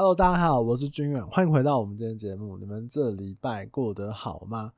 [0.00, 2.56] Hello，大家好，我是君远，欢迎回到我们今天节目。
[2.56, 4.72] 你们这礼拜过得好吗？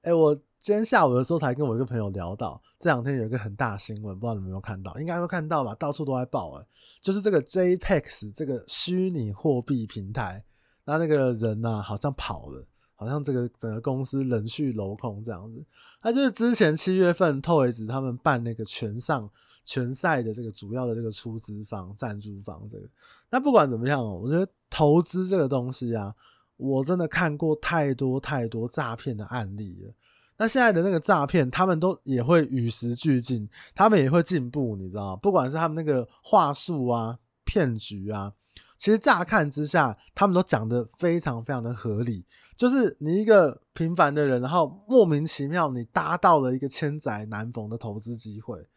[0.00, 4.98] 哎、我今天下午的时候才跟我一个朋友聊到，这两天有一个很大新闻，不知道你们有没有看到？
[4.98, 6.66] 应该会看到吧，到处都在报哎，
[7.02, 10.42] 就是这个 JPEX 这个虚拟货币平台，
[10.86, 15.62] 那那个人呐、好像跑了，好像这个整个公司人去楼空这样子。
[16.00, 19.30] 他就是之前七月份 Toys 他们办那个全上。
[19.64, 22.88] 拳赛的这个主要的这个出资方、赞助方，这个
[23.30, 26.14] 那不管怎么样哦，我觉得投资这个东西啊，
[26.56, 29.92] 我真的看过太多太多诈骗的案例了。
[30.36, 35.16] 那现在的那个诈骗，他们都也会与时俱进，他们也会进步，你知道吗？
[35.16, 38.32] 不管是他们那个话术啊、骗局啊，
[38.76, 42.26] 其实乍看之下，他们都讲得非常非常的合理。
[42.56, 48.68] 就是你一个平凡的人，然后莫名其妙你搭到了一个千载难逢的投资机会。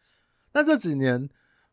[0.58, 1.30] 那这几年，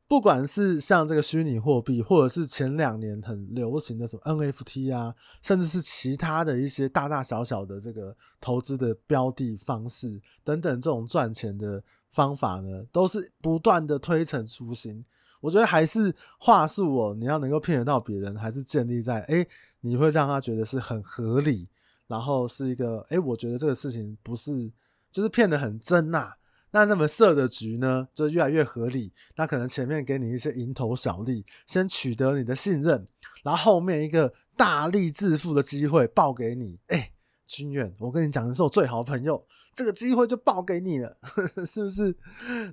[0.08, 15.04] 不管是像这个虚拟货币，或者是前两年很流行的什么 NFT 啊，甚至是其他的一些大大小小的这个投资的标的方式等等，这种赚钱的方法呢，都是不断的推陈出新。
[15.42, 19.48] 我觉得还是话术哦，你要能够骗得到别人，还是建立在诶，
[19.82, 21.68] 你会让他觉得是很合理，
[22.06, 24.72] 然后是一个诶，我觉得这个事情不是
[25.12, 26.38] 就是骗得很真呐、啊。
[26.76, 29.14] 那那么设的局呢，就越来越合理。
[29.38, 33.06] 那可能前面给你一些蝇头小利，先取得你的信任，
[33.46, 36.78] 然后后面一个大力致富的机会报给你。
[36.88, 37.14] 哎、
[37.48, 41.18] 君，远，我跟你讲，你是我最好的朋友，这个机会就报给你了，
[41.66, 42.14] 是不是？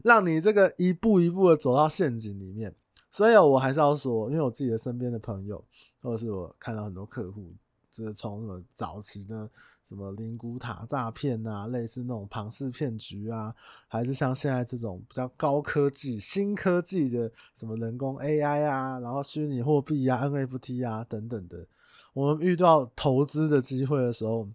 [0.03, 2.75] 让你这个一步一步的走到陷阱里面。
[3.09, 5.65] 所以我还是要说，因为我自己的身边的朋友，
[6.01, 7.55] 或者是我看到很多客户。
[7.93, 9.49] 就是从什么早期的
[9.85, 13.55] 什么灵骨塔诈骗啊，类似那种庞氏骗局啊，
[13.87, 21.67] 还是像现在这种比较高科技、新科技的什么人工 AI 啊，然后虚拟货币啊、NFT 啊等等的，
[22.15, 24.49] 我们遇到投资的机会的时候，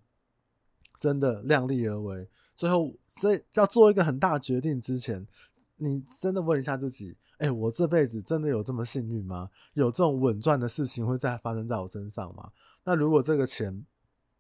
[0.98, 2.28] 真的量力而为。
[2.56, 5.28] 最后，这要做一个很大决定之前，
[5.76, 9.52] 你真的问一下自己：哎、我这辈子真的有这么幸运吗？
[9.76, 12.52] 有这种稳赚的事情会再发生在我身上吗？
[12.88, 13.86] 那如果这个钱，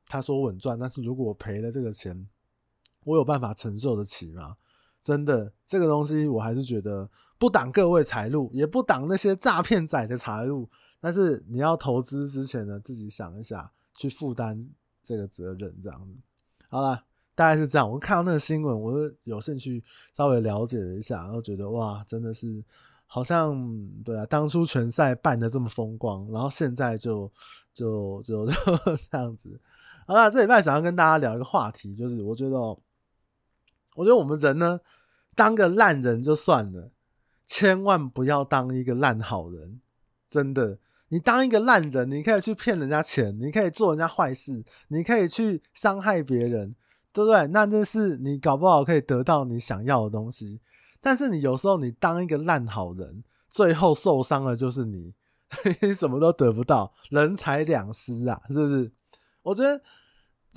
[0.06, 2.30] 他说稳赚，但是如果我赔了这个钱，
[3.04, 4.56] 我有办法承受得起吗？
[5.04, 10.70] 真的，这个东西我还是觉得不挡各位财路，也不挡那些诈骗仔的财路。
[11.02, 14.58] 但是你要投资之前呢，自己想一下，去负担
[15.04, 16.16] 这个责任，这样子。
[16.70, 17.04] 好了，
[17.36, 17.92] 大概是这样。
[17.92, 22.64] 我看到那个新闻，我就有兴趣稍微了解了一下，然后觉得哇，真的是。
[23.10, 23.56] 好像
[24.04, 27.32] 对啊，当初拳赛办得这么风光，然后现在就
[27.78, 28.54] 就就就
[29.12, 29.60] 这样子。
[30.08, 34.80] 好了，这礼拜想要跟大家聊一个话题，就是我觉得，我觉得我们人呢，
[35.36, 36.92] 当个烂人就算了，
[37.46, 39.80] 千万不要当一个烂好人。
[40.28, 40.80] 真的，
[41.10, 46.74] 你当一个烂人，你可以去骗人家钱，你可以做人家坏事，你可以去伤害别人，
[47.14, 47.46] 对不对？
[47.48, 50.60] 那这是你搞不好可以得到你想要的东西。
[51.00, 55.14] 但是你有时候你当一个烂好人，最后受伤的就是，你
[55.94, 58.92] 什么都得不到，人财两失啊，是不是？
[59.42, 59.82] 我觉得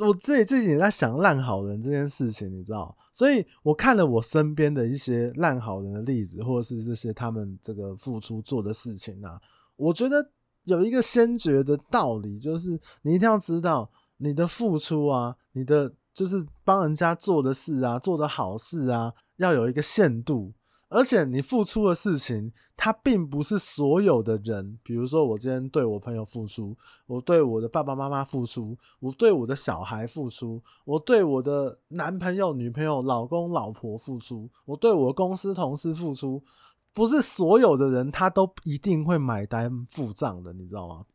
[0.07, 2.97] 我自己自己也在想烂好人这件事情，你知道？
[3.13, 9.41] 所以我看了我身边的一些烂好人的例子，或者是这些他们这个付出做的事情啊，
[9.77, 10.31] 我觉得
[10.65, 19.13] 有一个先决的道理，就是你一定要知道你的付出啊，你的就是帮人家做的事啊，做的好事啊。
[19.37, 20.53] 要有一个限度，
[20.91, 24.77] 而且你付出的事情，它并不是所有的人。
[24.83, 36.43] 比如说，我今天对我朋友付出，我对我的爸爸妈妈付出，我对我的小孩付出，我对我的男朋友、女朋友、老公、老婆付出，我对我公司同事付出，
[36.93, 41.07] 不是所有的人他都一定会买单付账的，你知道吗？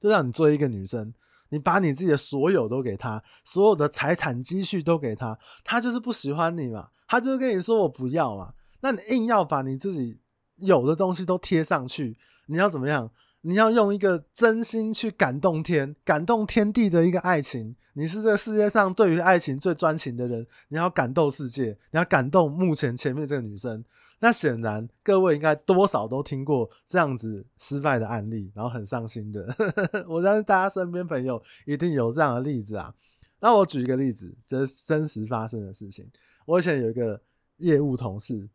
[0.00, 1.14] 就像你作为一个女生，
[1.50, 6.88] 你把你自己的所有都给他，所有的财产积蓄都给他，他就是不喜欢你嘛。
[7.06, 10.20] 他就是跟你说我不要嘛，那你硬要把你自己
[10.56, 13.10] 有的东西都贴上去，你要怎么样？
[13.42, 17.74] 你要用一个真心去感动天、感动天地的一个爱情。
[17.94, 23.82] 你是这个世界上对于爱情最专情的人，你要感动世界，你要感动目前前面这个女生。
[24.20, 29.48] 那显然各位应该多少都听过这样子失败的案例，然后很伤心的。
[30.06, 32.94] 我相信大家身边朋友一定有这样的例子啊。
[33.40, 36.06] 那我举一个例子，这是真实发生的事情。
[36.44, 37.18] 我以前有一个
[37.56, 38.46] 业务同事，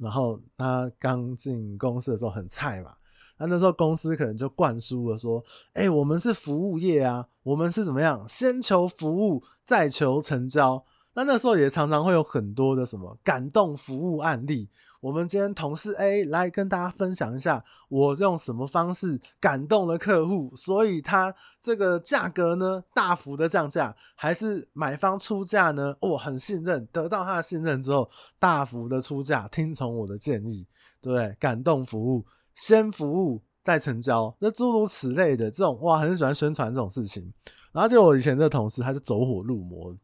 [0.00, 2.94] 然后他刚进公司的时候很菜嘛，
[3.38, 5.42] 那那时候公司可能就灌输了说
[5.74, 10.84] ：“哎，我们是服务业啊，我们是怎么样，先求服务，再求成交。”
[11.14, 14.68] 那那时候也常常会有很多的什么感动服务案例，
[15.00, 25.94] 我们今天同事 A 来跟大家分享一下，我用什么方式感动了客户，所以他这个价格呢大幅的降价，还是买方出价呢？
[26.00, 28.10] 我、很信任，得到他的信任之后，
[28.40, 30.66] 大幅的出价，听从我的建议，
[31.00, 31.36] 对？
[31.38, 37.32] 感动服务，先服务再成交，那诸如此类的这种，哇，很喜欢宣传这种事情。
[37.70, 39.96] 然后就我以前的同事，他是走火入魔，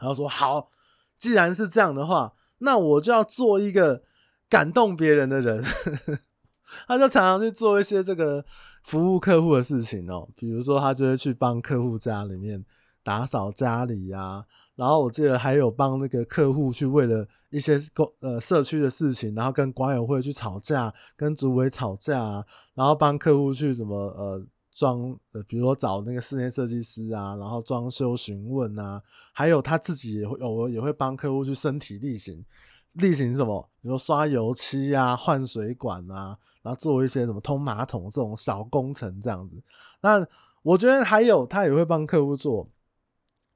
[0.00, 0.70] 然后说好，
[1.16, 4.02] 既然是这样的话，那我就要做一个。
[4.48, 5.62] 感动别人的人，
[6.86, 8.44] 他就常常去做一些这个
[8.82, 10.28] 服务客户的事情哦。
[10.34, 12.64] 比如说，他就会去帮客户家里面
[13.02, 14.44] 打扫家里呀。
[14.74, 22.44] 然后我记得还有帮那个客户去为了一些公呃社区的事情，然后跟管委会去吵架，跟主委吵架，
[22.74, 29.02] 然后帮客户去什么呃装呃，比如说找那个室内设计师啊，然后装修询问啊，
[29.32, 32.44] 还有他自己也会偶尔也会帮客户去身体力行。
[32.94, 39.62] 例行什么，比如说刷油漆啊、换水管啊，然后做一些什么通马桶这种小工程这样子。
[40.00, 40.26] 那
[40.62, 42.68] 我觉得还有，他也会帮客户做，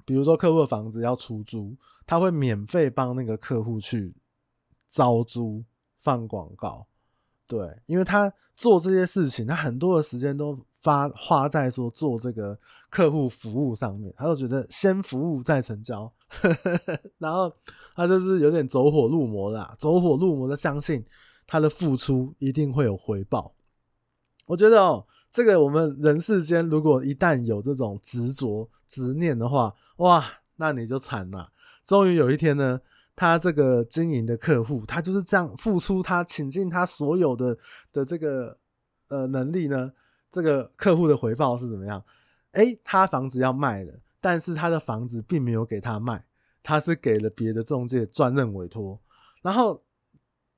[0.05, 1.77] 比如说客户的房子要出租，
[2.07, 4.15] 他会免费帮那个客户去
[4.89, 5.65] 招租、
[5.99, 6.87] 放广告。
[7.47, 12.59] 对，因为他做这些事情，他很多的时间都发花在说做这个
[12.89, 16.11] 客户服务上面，他就觉得先服务再成交。
[17.19, 17.53] 然后
[17.95, 21.05] 他就是有点走火入魔啦，走火入魔的相信
[21.47, 23.55] 他的付出一定会有回报。
[24.47, 30.25] 我觉得哦，这个我们人世间如果一旦有这种执着执念的话，哇，
[30.57, 31.53] 那你就惨了。
[31.85, 32.81] 终于有一天呢，
[33.15, 37.57] 他这个经营的客户，他就是这样付出，他倾尽他所有的
[37.93, 38.57] 的这个
[39.09, 39.93] 呃能力呢，
[40.31, 42.03] 这个客户的回报是怎么样？
[42.53, 43.93] 诶，他房子要卖了。
[44.23, 46.25] 但是他的房子并没有给他卖，
[46.63, 48.99] 他是给了别的中介专任委托。
[49.43, 49.83] 然后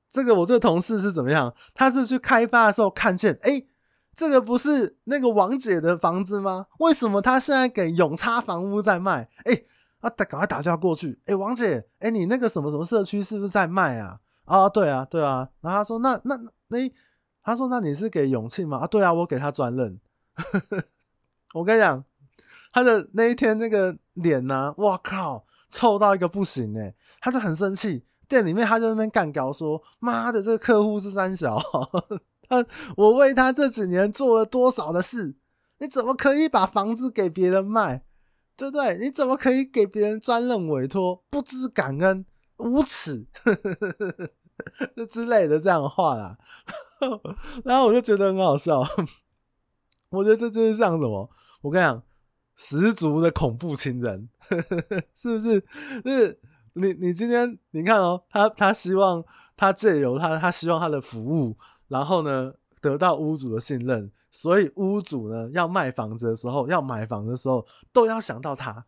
[0.07, 1.53] 这个我这个同事是怎么样？
[1.73, 3.65] 他是去开发的时候看见，哎、
[4.13, 6.67] 这个不是那个王姐的房子吗？
[6.77, 9.27] 为什么他现在给永差房屋在卖？
[9.45, 9.67] 哎、欸，
[10.01, 11.19] 啊，赶快打电话过去。
[11.25, 14.19] 哎、王姐，哎、你那个什么什么社区是不是在卖啊？
[14.45, 15.49] 啊，对啊，对啊。
[15.61, 16.77] 然后他说，那那那、
[17.41, 18.77] 他说那你是给永庆吗？
[18.77, 19.99] 啊，对啊，我给他专任。
[21.55, 22.05] 我跟你讲。
[22.75, 31.57] 他的那一天那个脸呐、啊，哇靠，臭到一个不行诶、他是很生气，店里面他就在那边干譙说：“妈的，这个客户是三小，
[32.49, 32.65] 他
[32.97, 35.37] 我为他这几年做了多少的事，
[35.77, 38.03] 你怎么可以把房子给别人卖？
[38.57, 38.97] 对不对？
[38.97, 41.23] 你怎么可以给别人专任委托？
[41.29, 42.25] 不知感恩，
[42.57, 43.25] 无耻，
[44.93, 46.37] 这之类的这样的话啦。
[47.63, 48.83] 然后我就觉得很好笑，
[50.11, 51.29] 我觉得这就是像什么？
[51.61, 52.03] 我跟你讲。
[52.55, 54.29] 十足的恐怖情人，
[55.15, 55.63] 是不是？
[56.05, 56.39] 是，
[56.73, 59.23] 你你今天你看哦，他他希望
[59.57, 61.57] 他借由他他希望他的服务，
[61.87, 68.85] 然后呢得到屋主的信任，所以屋主呢要卖房子的时候，要买房的时候都要想到他。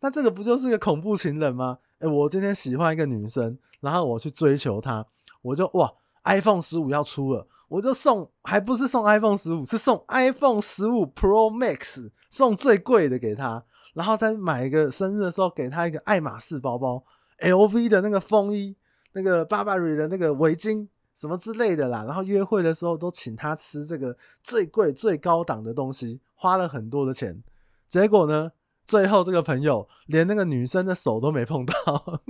[0.00, 1.78] 那这个不就是一个恐怖情人吗？
[1.98, 5.04] 哎、我今天喜欢一个女生，然后我去追求她，
[5.42, 5.92] 我就哇
[6.22, 7.44] ，iPhone 十五要出了。
[7.68, 13.62] 我就送，还不是送 iPhone 十五，是送 iPhone 十五 Pro Max，送最贵的给他，
[13.94, 17.04] 然后再买一个生日的时候给他一个爱马仕包包
[17.40, 18.76] ，LV 的那个风衣，
[19.12, 22.04] 那个 Burberry 的那个围巾，什么之类的啦。
[22.04, 27.42] 然后约会的时候都请他吃这个最贵最高档的东西，花了很多的钱。
[27.86, 28.52] 结果呢，
[28.86, 31.74] 最后这个朋友连那个女生的手都没碰到，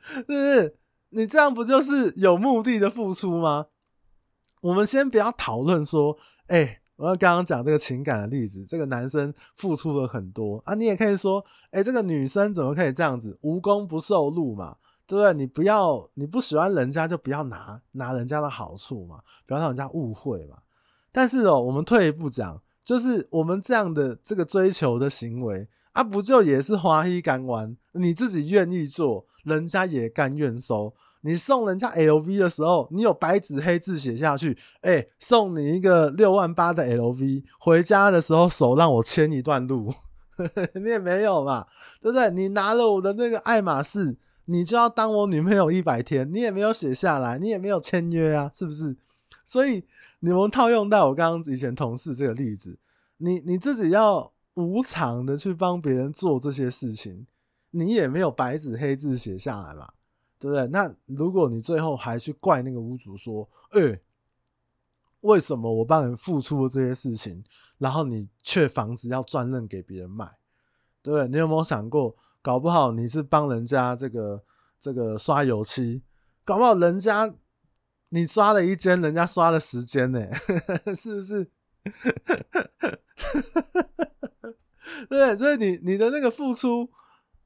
[0.00, 0.76] 是不是？
[1.10, 3.66] 你这样不就是有目的的付出吗？
[4.62, 14.76] 我们先不要讨论说，哎、我要刚刚讲这个情感的例子，这个男生付出了很多啊，你也可以说，哎、这个女生怎么可以这样子，无功不受禄嘛，
[15.06, 15.32] 对不对？
[15.34, 20.58] 你不要，你不喜欢人家就不要拿拿人家的好处嘛，不要让人家误会嘛。
[21.10, 29.26] 但是哦，我们退一步讲，就是我们这样的这个追求的行为啊，不就也是花一干弯，你自己愿意做。
[29.44, 30.94] 人家也甘愿收。
[31.22, 39.92] 你送人家 LV 的时候，你有白纸黑字写下去，哎、送你一个六万八的 LV，回家的时候手让我牵一段路，
[40.74, 41.66] 你也没有嘛，
[42.00, 42.30] 对不对？
[42.30, 44.16] 你拿了我的那个爱马仕，
[44.46, 48.96] 你就要当我女朋友一百天，你也没有写下来，你也没有签约啊，是不是？
[49.44, 49.84] 所以
[50.20, 52.78] 你们套用到我刚刚以前同事这个例子，
[53.18, 57.26] 你你自己要无偿的去帮别人做这些事情。
[57.70, 59.88] 你也没有白纸黑字写下来嘛，
[60.38, 60.66] 对不对？
[60.68, 64.00] 那如果你最后还去怪那个屋主说：“哎、
[65.20, 67.44] 为什么我帮人付出了这些事情，
[67.78, 70.38] 然后你却房子要转任给别人卖？”
[71.02, 71.28] 对不对？
[71.28, 74.42] 你有没有想过，搞不好你是帮人家这个
[74.78, 76.02] 这个刷油漆，
[76.44, 77.32] 搞不好人家
[78.08, 80.26] 你刷了一间，人家刷了十间呢，
[80.96, 81.48] 是不是？
[85.08, 86.90] 对，所以你你的那个付出。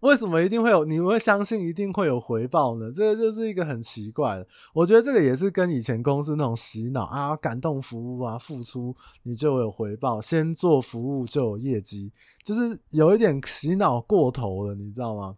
[0.04, 0.84] 为什么一定会有？
[0.84, 2.92] 你会相信一定会有回报呢？
[2.92, 4.46] 这个就是一个很奇怪的。
[4.74, 12.12] 我觉得这个也是跟以前公司那种洗脑啊、感动服务啊、付出你就有回报，先做服务就有业绩，
[12.44, 15.36] 就是有一点洗脑过头了，你知道吗？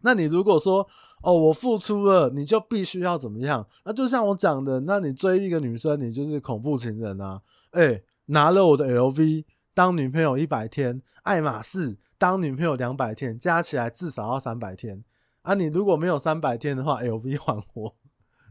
[0.00, 0.86] 那你如果说
[1.22, 3.66] 哦，我付出了，你就必须要怎么样？
[3.84, 7.42] 那就像我讲的，那你追一个女生，你就是恐怖情人啊！
[7.72, 11.98] 诶，拿了我的 LV 当女朋友一百天，爱马仕。
[12.16, 15.04] 当女朋友两百天，加起来至少要三百天
[15.42, 15.52] 啊！
[15.54, 17.96] 你如果没有三百天的话，LV 还我，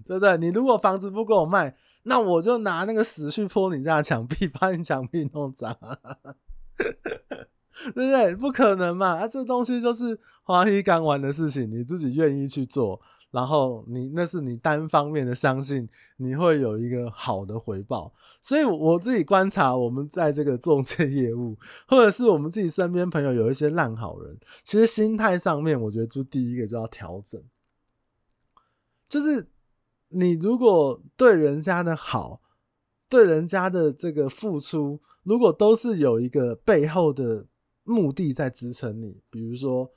[0.06, 0.38] 对不对？
[0.38, 5.76] 你如果房子不给我卖，那我就拿那个屎去泼你家墙壁，把你墙壁弄脏，
[6.76, 8.36] 对不对？
[8.36, 9.18] 不可能嘛！
[9.18, 13.02] 啊，这东西就是花一干完的事情，你自己愿意去做。
[13.34, 18.14] 然后你那是你单方面的相信你会有一个好的回报，
[18.44, 27.42] 所以我自己观察，我们在这个中介业务，或者是我们自己身边朋友有一些烂好人，其实心态上面，我觉得就第一个就要调整，
[29.10, 29.48] 就是
[30.10, 32.44] 你如果对人家的好，
[33.10, 37.48] 对人家的这个付出，如果都是有一个背后的
[37.84, 39.90] 目的在支撑你，比如说。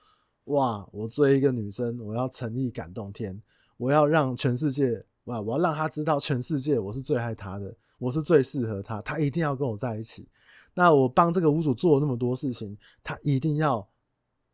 [0.47, 0.87] 哇！
[0.93, 3.41] 我追一个女生，我要诚意感动天，
[3.77, 5.41] 我要让全世界哇！
[5.41, 10.29] 我要让她知道全世界我是最爱她的，我是最适合她，她一定要跟我在一起。
[10.75, 13.89] 那我帮这个屋主做了那么多事情，她一定要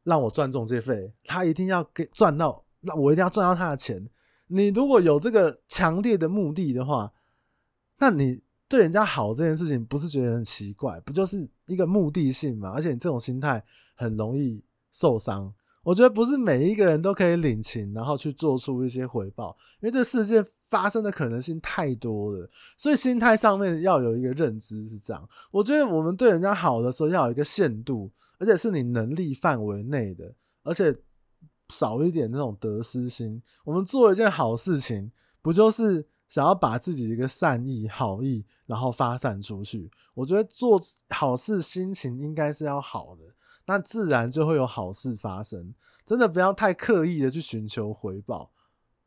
[0.04, 4.08] 让我赚中介费，她一定要给赚到，那我一定要赚到她的钱。
[4.46, 7.12] 你如果有这个强烈的目的的话，
[7.99, 10.99] 那你对人家好这件事情不是觉得很奇怪？
[11.00, 12.70] 不就是一个目的性嘛？
[12.70, 13.62] 而且你这种心态
[13.94, 15.52] 很容易受伤。
[15.82, 25.28] 我觉得不是每一个人都可以领情，然后去做出一些回报，因为这世界发生的可能性太多了，所以心态上面要有一个认知是这样。
[25.50, 30.96] 我觉得我们对人家好的时候要有一个限度，而且是你能力范围内的，而且
[31.70, 33.42] 少一点那种得失心。
[33.64, 35.10] 我们做一件好事情，
[35.42, 39.90] 不就是想要把自己一个善意、好意，然后发散出去？
[40.14, 43.24] 我觉得做好事心情应该是要好的。
[43.66, 48.50] 那自然就会有好事发生，真的不要太刻意的去寻求回报。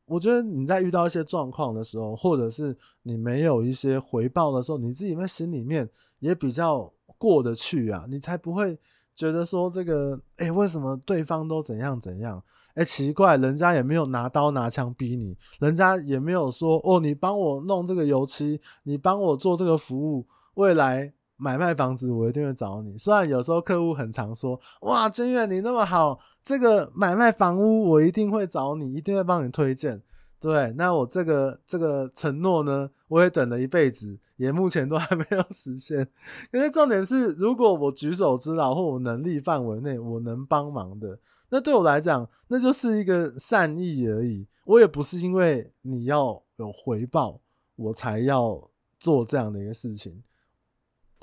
[0.05, 8.77] 我觉得你在遇到一些状况的时候，或者是你没有一些回报的时候，你自己在心里面也比较过得去啊，你才不会
[9.15, 12.43] 觉得说这个，哎，为什么对方都怎样怎样？
[12.75, 21.14] 哎，奇怪，人家也没有拿刀拿枪逼你，人家也没有说，哦，你帮我弄这个油漆，你帮我做这个服务，未来。
[21.37, 22.97] 买卖房子，我一定会找你。
[22.97, 30.01] 虽然有时候客户很常说：“哇，君远你那么好，这个买卖房屋我一定会找你，一定会帮你推荐。”
[30.39, 36.07] 对，那我这个这个承诺呢，我也等了一辈子，也目前都还没有实现。
[36.51, 41.17] 可是重点是，如果我举手之劳或我能力范围内我能帮忙的，
[41.49, 44.45] 那对我来讲，那就是一个善意而已。
[44.65, 47.39] 我也不是因为你要有回报，
[47.75, 50.21] 我才要做这样的一个事情。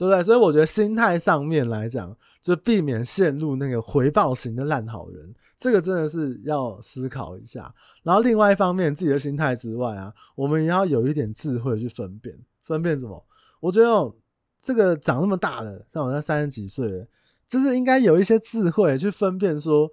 [0.02, 0.25] 对不对？
[0.25, 7.73] 所以我觉得心态上面来讲，就避免陷入那个回报型的烂好人，这个真的是要思考一下。
[8.02, 13.25] 然后另外一方面，自己的心态之外啊，我们也要有一点智慧去分辨，分辨什么？
[13.61, 14.12] 我觉得
[14.61, 17.06] 这个长那么大了，像我在三十几岁，
[17.47, 19.88] 就是应该有一些智慧去分辨，说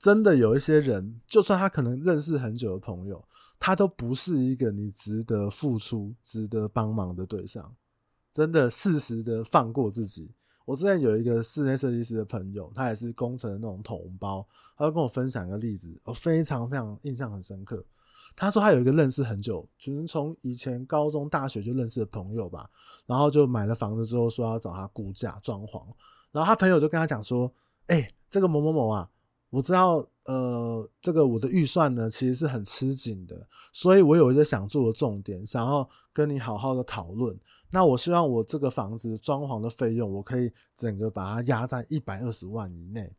[0.00, 3.22] 真的有一些人，就算他可能认识很久的朋友，
[3.60, 7.70] 他都不是一个你值得付出、值得帮忙的对象。
[8.32, 10.34] 真的适时的放过自己。
[10.64, 14.46] 我之前有一个室内设计师的朋友，他也是工程的那种同胞，
[14.76, 17.84] 他就跟我分享一个例子，我非常非常印象很深刻。
[18.36, 22.70] 他说他有一个认识很久，就是从以前高中、大学就认识的朋友吧，
[23.06, 25.84] 然后就买了房子之后说要找他估价、装潢，
[26.30, 27.52] 然后他朋友就跟他讲说
[27.88, 29.10] ：“哎，这个某某某啊，
[29.50, 37.36] 我知道，呃，这个我的预算呢其实是很吃紧的，所以我有一些想做的重点，想要跟你好好的讨论。”
[37.74, 43.16] 那我希望我这个房子装潢的费用，我可以整个把它压在一百二十万以内。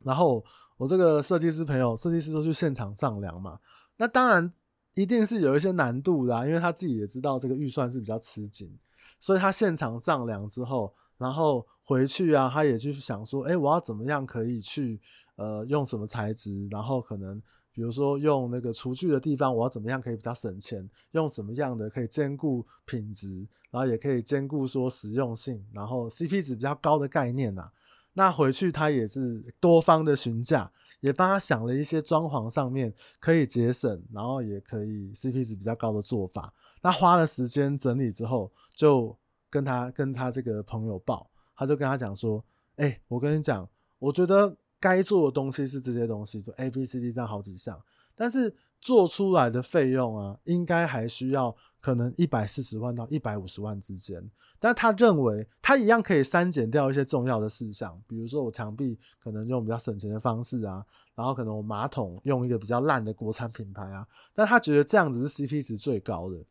[0.00, 0.44] 然后
[0.76, 3.60] 我这个设计师朋友，设计师都去现场丈量嘛。
[3.96, 4.52] 那当然
[4.94, 8.76] 一定是有一些难度的，因为他自己也知道这个预算是比较吃紧，
[9.20, 15.00] 所以他现场丈量之后，然后回去啊，他也去想说，哎，我要怎么样可以去
[15.36, 17.40] 呃用什么材质，然后可能。
[17.72, 20.88] 比如说用那个厨具的地方，我要怎么样可以比较省钱？
[21.12, 27.72] 用什么样的可以兼顾品质，然后也可以兼顾说实用性，然后 CP 值比较高的概念呐、啊。
[28.14, 36.52] 那回去他也是多方的询价，也帮他想了一些装潢上面可以节省，然后也可以 CP 值比较高的做法。
[36.82, 39.16] 那花了时间整理之后，就
[39.48, 42.44] 跟他跟他这个朋友报，他就跟他讲说
[42.76, 47.80] ：“哎、我跟你讲，我觉得该做的东西是这些东西，就 A、B、C、D 这样好几项，
[48.16, 60.84] 但是做出来的费用啊，应该还需要。”可能一百四十万到一百五十万之间，但他认为他一样可以删减掉一些重要的事项，比如说我墙壁可能用比较省钱的方式啊，
[61.14, 66.44] 然后可能我马桶用一个比较烂的国产品牌啊，但他觉得这样子是 CP 值最高的，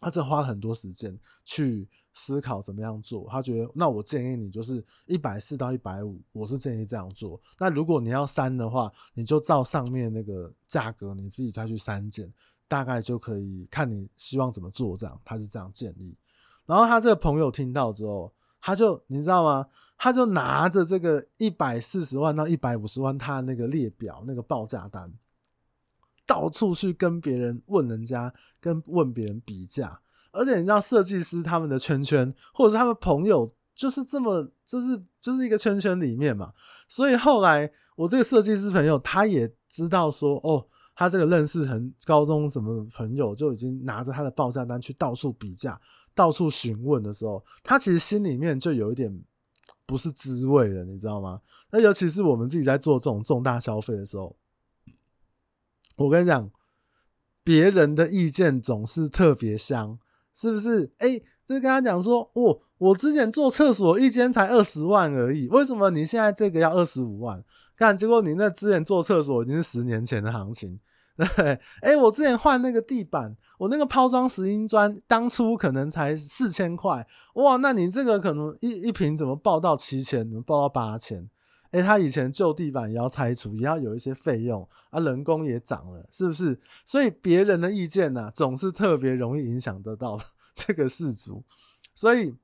[0.00, 12.32] 他这花了很多时间去思考怎么样做，他觉得那我建议你就是一百四到一百五，我是建议这样做，那如果你要删的话，你就照上面那个价格你自己再去删减。
[12.68, 16.12] 大概就可以看你希望怎么做，这样他是这样建议。
[16.64, 19.64] 然后他这个朋友听到之后，他就你知道吗？
[19.96, 25.12] 他就拿着这个一百四十万到一百五十万他那个列表那个报价单，
[26.26, 30.00] 到处去跟别人问人家，跟问别人比价。
[30.36, 36.52] 而且你知道设计师他们的圈圈，或者是他们朋友，就是这么就是就是一个圈圈里面嘛。
[36.88, 40.66] 所以后来我这个设计师朋友他也知道说哦。
[40.98, 45.78] 他这个认识很高中什么朋友就已经拿着他的报价单去到处比价、
[46.14, 49.14] 到处询问的时候，他其实心里面就有一点
[49.84, 51.42] 不是滋味的，你知道吗？
[51.70, 54.34] 那尤其是我们自己在做这种重大消费的时候，
[55.96, 56.50] 我跟你讲，
[57.44, 59.98] 别人的意见总是特别香，
[60.36, 60.84] 是不是？
[60.98, 67.42] 哎、欸，就跟他讲说，哦，我之前做厕所一间才二十万而已，为什么你现在这个要二十五万？
[67.76, 70.78] 看，结果你那之前做厕所已经是十年前的行情，
[71.16, 81.28] 对，哎、我之前换那个地板，我那个抛装石英砖当初可能才四千块，哇，那你这个可能一一瓶怎么报到七千，怎么报到八千？
[81.70, 86.58] 哎，他以前旧地板也要拆除，也要有一些费用啊，人工也涨了，是不是？
[86.84, 90.18] 所以别人的意见呢、总是特别容易影响得到
[90.54, 91.42] 这个事主，
[91.94, 92.34] 所以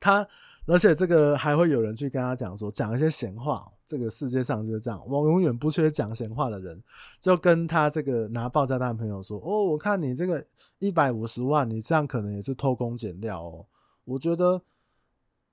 [0.00, 0.26] 他。
[0.70, 3.66] 而且这个还会有人去跟他讲说，讲一些闲话。
[3.86, 6.78] 这个世界上就是这样，我永远不缺讲闲话的人。
[7.18, 10.44] 就跟他这个拿报价单的朋友说：“哦，我看你这个
[10.78, 13.64] 一百五十万，你这样可能也是偷工减料哦。
[14.04, 14.60] 我觉得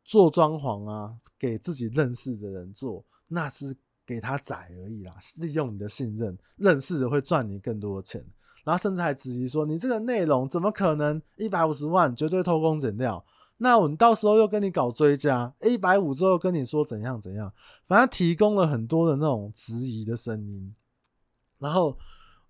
[0.05, 8.23] 做装潢啊，给自己认识的人做，那是给他宰而已啦，利用你的信任，认识的会赚你更多的钱。
[8.63, 13.25] 然后甚至还质疑说，你这个内容怎么可能一百五十万绝对偷工减料？”
[13.57, 17.53] 那我们到时候又跟你搞追加，一百五之后跟你说怎样怎样，
[17.87, 20.75] 反正提供了很多的那种质疑的声音，
[21.57, 21.97] 然后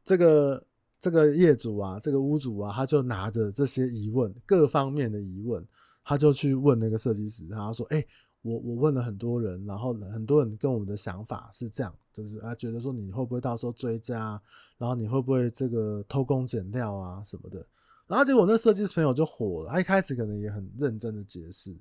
[0.03, 0.65] 这个
[0.99, 5.63] 这个业主啊，这个屋主啊，他就拿着这些疑问，各方面的疑问，
[6.05, 8.05] 他就去问那个设计师，他说：“哎、
[8.43, 14.39] 我我问了很多人，然后很多人跟我们的想法是这样，就是啊，觉得说你会不会到时候追加，
[14.77, 17.65] 然后你会不会这个偷工减料啊什么的。”
[18.07, 21.75] 然后结果那设计师朋友就火了，他一开始可能也很认真的解释，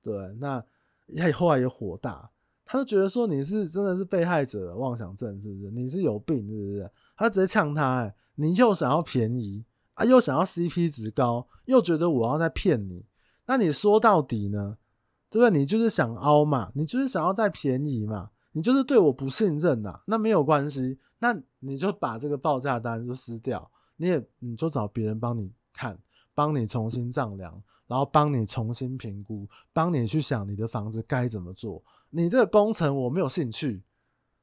[0.00, 0.64] 对，那
[1.16, 2.30] 他后来也火大，
[2.64, 5.72] 他就觉得说你是真的是被害者妄想症是不是？
[5.72, 6.90] 你是有病是不是？
[7.16, 13.04] 他直接呛他，欸，你又想要便宜啊，又想要 CP 值高，又觉得我要在骗你，
[13.46, 14.78] 那你说到底呢？
[15.30, 15.58] 对不对？
[15.58, 25.52] 你就是想凹嘛，你就是想要再便宜嘛，你就是对我不信任呐，那没有关系，那你就把这个报价单就撕掉，你也你就找别人帮你。
[25.76, 25.98] 看，
[26.36, 31.82] 帮你重新丈量，然后帮你重新评估，帮你去想你的房子该怎么做。
[32.10, 33.82] 你这个工程我没有兴趣，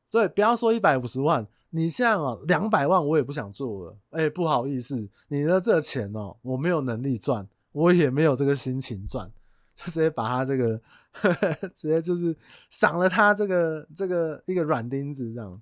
[0.09, 3.97] 所以不要说一百五十万，你像啊两百万我也不想做了。
[4.09, 9.31] 哎，不好意思，你的这钱哦，我没有能力赚，我也没有这个心情赚，
[9.75, 10.81] 就直接把他这个
[11.11, 12.35] 呵呵 直接就是
[12.69, 15.61] 赏了他这个这个一个软钉子这样。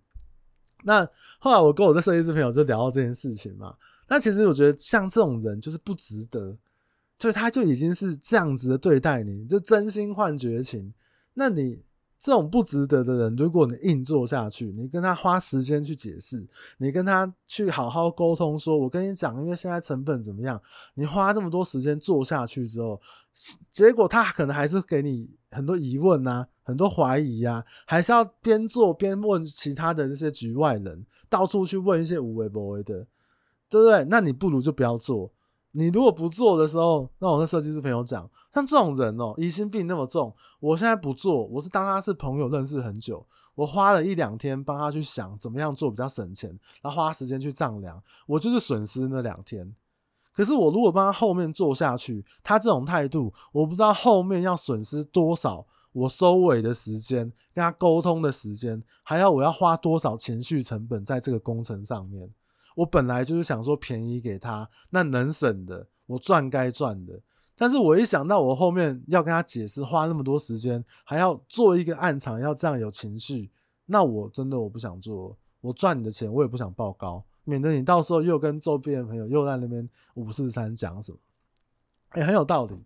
[0.84, 1.08] 那
[1.40, 3.76] 后来我跟我的设计师朋友就聊到这件事情嘛。
[4.08, 6.58] 那其实我觉得像这种人就是不值得，
[7.18, 10.94] 就他就已经是这样子的对待你，就真心换绝情。
[11.36, 11.84] 那你
[12.20, 16.46] 这种不值得的人，如果你硬做下去，你跟他花时间去解释，
[16.78, 20.62] 你跟他去好好沟通，说我跟你讲，因为现在成本怎么样，
[20.96, 23.00] 你花这么多时间做下去之后，
[23.72, 33.08] 结果他可能还是给你很多疑问啊，很多怀疑啊，还是要边做边问其他的这些局外人，到处去问一些无为不为的。
[33.72, 34.04] 对不对？
[34.06, 35.32] 那你不如就不要做。
[35.72, 40.36] 你如果不做的时候，那我那设计师朋友讲，像这种人哦，疑心病那么重。
[40.60, 46.50] 我现在不做，我是当他是朋友认识很久，我花了一两天帮他去想怎么样做比较省钱，
[46.82, 49.76] 然后花时间去丈量，我就是损失那两天。
[50.34, 55.66] 可是我如果帮他后面做下去，他这种态度，我不知道后面要损失多少。
[55.92, 62.30] 我收尾的时间，跟他沟通的时间，还要我要花多少情绪成本在这个工程上面？
[62.80, 67.22] 我本来就是想说便宜给他，那能省的我赚该赚的。
[67.56, 73.52] 但是我一想到我后面要跟他解释，花那么多时间，还要做一个暗场，要这样有情绪，
[73.86, 75.38] 那我真的我不想做。
[75.60, 81.18] 我赚你的钱，我也不想报高，免得你到时候又跟周边的朋友又在那边五四三讲什么。
[82.12, 82.82] 哎，很有道理。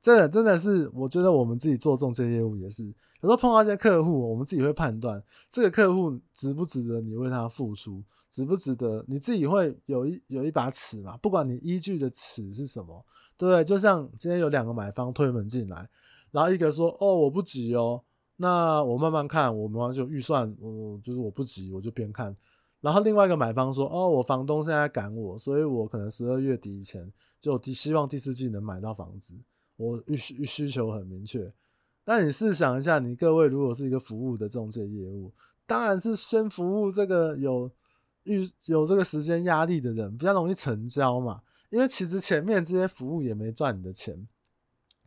[0.00, 13.04] 真的真的是，我觉得我们自己做中介业务也是，有时候碰到一些客户，我们自己会判断这个客户值不值得你为他付出，值不值得，你自己会有一有一把尺嘛，不管你依据的尺是什么。
[13.38, 13.62] 对不对？
[13.62, 15.86] 就像今天有两个买方推门进来，
[16.30, 18.02] 然后一个说：“哦，我不急哦，
[18.36, 22.34] 那我慢慢看，我没关系，预算，我就是我不急，我就边看。”
[22.80, 29.38] 然后另外一个买方说：“哦，我房东现在赶我，所以我可能十二月底以前就希望第四季能买到房子，
[29.76, 31.52] 我需需需求很明确。”
[32.06, 35.32] 那你试想一下，你各位如果是一个服务的中介业务，
[35.66, 37.70] 当然是先服务这个有
[38.22, 41.42] 预有这个时间压力的人，比较容易成交嘛。
[41.68, 44.26] 因为其实前面这些服务也没赚你的钱，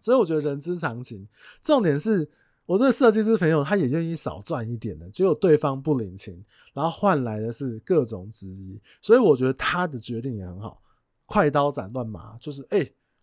[0.02, 1.26] 所以我觉得人之常情。
[1.62, 2.30] 重点是
[2.66, 8.80] 我这个设计师朋友，他也愿意少赚一点的，结果对方不领情，然后换来的是各种质疑。
[9.02, 10.82] 所以我觉得他的决定也很好，
[11.26, 12.80] 快刀斩乱麻，就是哎、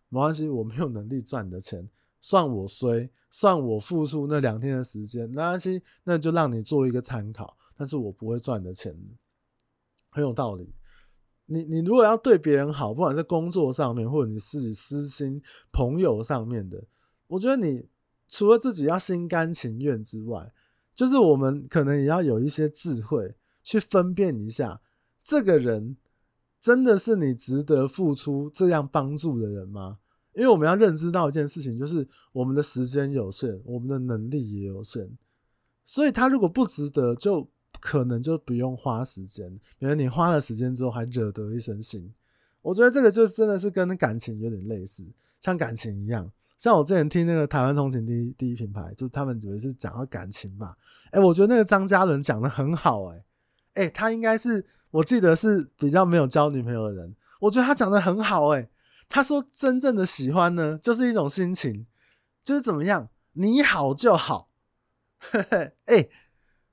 [0.08, 1.86] 没关系，我没有能力赚你的钱，
[2.28, 8.92] 算我衰，算我付出那两天的时间，没关系，那就让你做一个参考，但是我不会赚你的钱，
[10.10, 10.74] 很有道理。
[11.44, 16.82] 你你如果要对别人好，不管是工作上面，或者你自己私心朋友上面的，
[17.28, 17.88] 我觉得你
[18.26, 20.52] 除了自己要心甘情愿之外，
[20.96, 24.80] 就是我们可能也要有一些智慧去分辨一下，
[25.22, 25.96] 这个人
[26.58, 29.98] 真的是你值得付出这样帮助的人吗？
[30.36, 35.10] 因为我们要认知到一件事情，就是我们的时间有限，我们的能力也有限，
[35.84, 37.48] 所以他如果不值得，就。
[37.78, 39.46] 可能就不用花时间，
[39.78, 42.08] 因为你花了时间之后还惹得一身腥。
[42.62, 45.04] 我觉得这个就真的是跟感情有点类似，
[45.40, 46.28] 像感情一样。
[46.56, 50.74] 像我之前听那个台湾通勤第一第一品牌，就是他们以为是讲到感情嘛。
[51.10, 53.24] 哎，我觉得那个张嘉伦讲得很好，欸，
[53.74, 57.14] 哎，哎，他应该是我记得是比较没有交女朋友的人。
[57.40, 58.70] 我觉得他讲得很好，欸，哎，
[59.08, 61.86] 他说真正的喜欢呢，就是一种心情，
[62.44, 64.48] 就是怎么样，你好就好。
[65.18, 66.08] 嘿嘿，哎，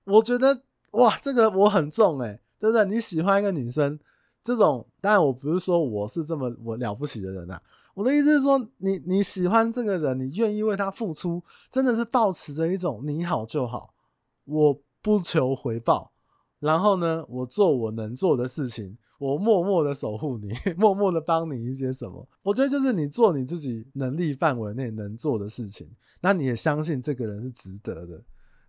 [0.03, 0.63] 我觉得。
[0.93, 2.85] 哇，这个我很重诶，对不对？
[2.85, 3.99] 你喜欢一个女生，
[4.43, 7.59] 这种当然我不是说我是这么我了不起的人呐。
[7.95, 11.41] 我的意思是说，你你喜欢这个人，你愿意为他付出，
[11.71, 13.95] 真的是抱持着一种你好就好，
[14.45, 16.11] 我不求回报。
[16.59, 22.27] 然后呢，我做我能做的事情，我默默的守护你， 默默的帮你一些什么。
[22.41, 25.89] 我觉得就是你做你自己能力范围内能做的事情，
[26.21, 28.23] 那你也相信这个人是值得的。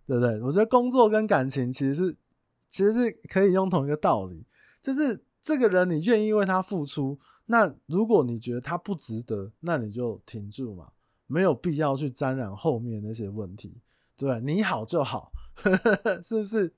[0.07, 0.39] 对不对？
[0.43, 2.17] 我觉得工作跟感情其实是，
[2.67, 4.45] 其实是可以用同一个道理，
[4.79, 10.89] 就是这个人你愿意为他付出，那如果你觉得他不值得，那你就停住嘛，
[11.25, 13.81] 没有必要去沾染后面那些问题，
[14.15, 14.37] 对吧？
[14.37, 15.31] 你好就好，
[16.23, 16.71] 是不是？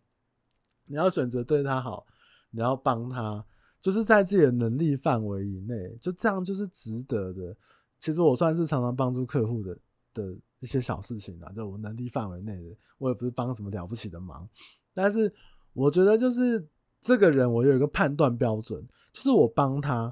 [0.86, 2.06] 你要选择对他好，
[2.52, 3.44] 你要帮他，
[3.80, 7.56] 就是在自己的能力范围以内，就这样就是值得的。
[8.00, 9.78] 其实我算是常常帮助客户的
[10.14, 10.38] 的。
[10.60, 14.50] 一些小事情啊，就我能力范围内的，我也不是帮什么了不起的忙，
[14.92, 15.32] 但是
[15.72, 16.68] 我觉得就是
[17.00, 20.12] 这个人，我有一个判断标准，就是我帮他，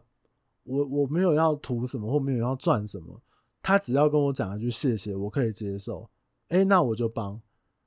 [0.62, 3.20] 我我没有要图什么或没有要赚什么，
[3.64, 6.08] 他只要跟我讲一句谢谢，我可以接受，
[6.50, 7.42] 哎，那我就帮，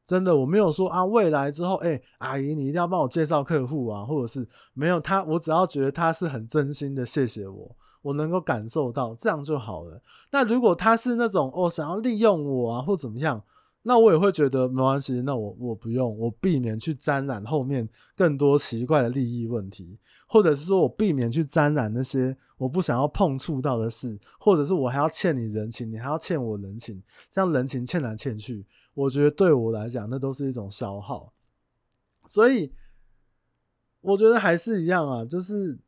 [0.09, 7.77] 真的我没有说啊，未来之后，哎，阿姨你一定要帮我介绍客户啊，或者是没有他，我只要觉得他是很真心的谢谢我。
[8.01, 10.01] 我能够感受到，这样就好了。
[10.31, 13.43] 那如果他是那种哦，想要利用我啊，或怎么样，
[13.83, 15.21] 那我也会觉得没关系。
[15.21, 28.65] 那我我不用，我避免去沾染后面更多奇怪的利益问题，或者是说我避免去沾染那些我不想要碰触到的事，或者是我还要欠你人情，你还要欠我人情，这样人情欠来欠去，
[28.99, 31.33] 我觉得对我来讲，那都是一种消耗。
[32.27, 32.73] 所以
[34.01, 35.79] 我觉得还是一样啊，就是。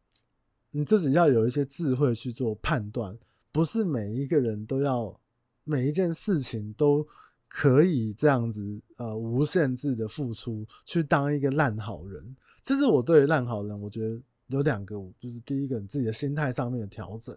[0.72, 3.18] 你自己要有一些智慧去做判断，
[3.50, 5.20] 不是每一个人都要
[5.64, 7.04] 每一件事情都
[7.48, 12.36] 可以这样子呃无限制的付出去当一个烂好人。
[12.62, 17.36] 这是我对烂好人，我觉得有两个，就是第一个你自己的心态上面的调整，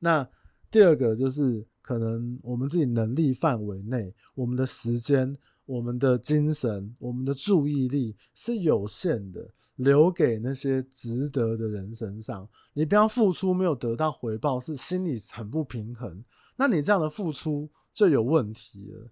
[0.00, 0.28] 那
[0.74, 5.36] 第二个就是可能我们自己能力范围内，我们的时间。
[5.66, 12.46] 我们的精神，我们的注意力是有限的，留给那些值得的人身上。
[12.74, 16.22] 你不要付出没有得到回报，是心里很不平衡。
[16.56, 19.10] 那你这样的付出就有问题了。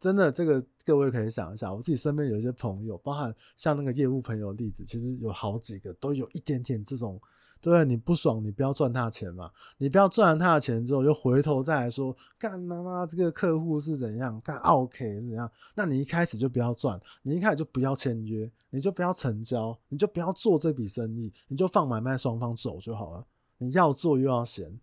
[0.00, 7.20] 真的，这个各位可以想一下，我自己身边有一些朋友，包含像那个业务朋友例子，其实有好几个都有一点点这种，
[7.62, 23.24] 对，你不爽，你不要赚他钱嘛，你不要赚了他的钱之后，又回头再来说，干嘛嘛，这个客户是怎样，干 OK 是怎样，那你一开始就不要赚，你一开始就不要签约，你就不要成交，你就不要做这笔生意，你就放买卖双方走就好了，
[23.58, 24.80] 你要做又要闲，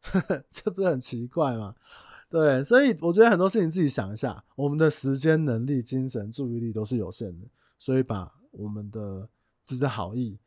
[0.50, 1.74] 这不是很奇怪吗？
[2.30, 7.46] 对，所以我觉得很多事情自己想一下，我们的时间、能力、精神、注意力都是有限的，
[7.78, 9.28] 所以把我们的
[9.66, 10.38] 自己的好意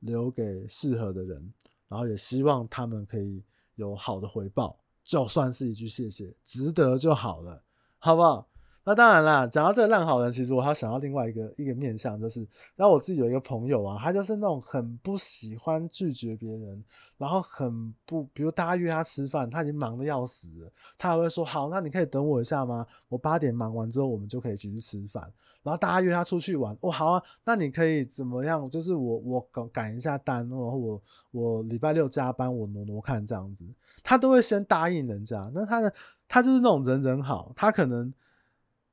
[0.00, 1.54] 留给适合的人，
[1.88, 3.42] 然后也希望他们可以
[3.76, 7.64] 有好的回报，就算是一句谢谢，值得就好了，
[7.98, 8.49] 好不好？
[8.90, 12.40] 那当然啦，讲到这个烂好人，其实我还想到另外一个一个面向，就是，
[12.74, 16.82] 然后我自己有一个朋友啊，他就是那种很不喜欢拒绝别人，
[17.16, 22.84] 然后很不，比如大家约他吃饭，他已经忙得要死，他还会说好，那你可以等我一下吗？
[23.08, 25.22] 我八点忙完之后，我们就可以去吃饭。
[25.62, 28.68] 然后大家约他出去玩，哦，好啊，那你可以怎么样？
[28.68, 33.64] 就是我我赶赶一下单，然后我我礼拜六加班，我挪挪看这样子，
[34.02, 35.48] 他都会先答应人家。
[35.54, 35.94] 那他的
[36.26, 38.12] 他就是那种人人好，他可能。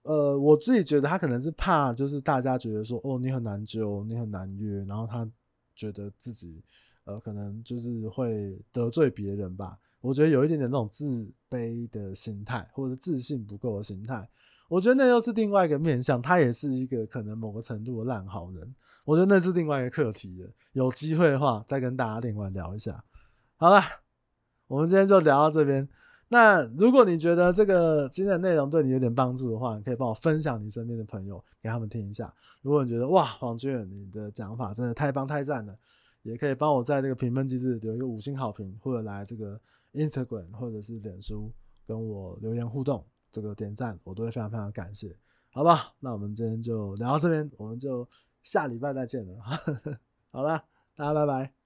[0.08, 5.30] 呃，我自己觉得他可能是怕，就是大家觉得说，哦，你很难揪，你很难约，然后他
[5.76, 6.64] 觉得自己，
[7.04, 9.78] 呃，可能就是会得罪别人吧。
[10.00, 14.30] 我觉得有一点点那种自卑的心态，或者自信不够的心态。
[14.70, 18.76] 我觉得那又是另外一个面向，他也是一个可能某个程度的烂好人。
[19.04, 20.50] 我觉得那是另外一个课题了。
[20.72, 23.04] 有机会的话，再跟大家另外聊一下。
[23.58, 23.82] 好了，
[24.68, 25.86] 我们今天就聊到这边。
[26.30, 32.34] 那如果你觉得这个今天的内容对你有点帮助的话，你可以帮我分享你身边的朋友给他们听一下。
[32.62, 35.78] 如果你觉得哇，黄俊你的讲法真的太棒太赞了，
[36.24, 39.60] 也可以帮我在这个评分机制留一个五星好评，或者来这个
[39.94, 41.50] Instagram 或者是脸书
[41.86, 45.16] 跟我留言互动，这个点赞我都会非常非常感谢，
[45.54, 45.94] 好吧？
[46.02, 48.08] 那我们今天就聊到这边，我们就
[48.44, 49.36] 下礼拜再见了。
[50.32, 50.62] 好了，
[50.96, 51.57] 大家拜拜。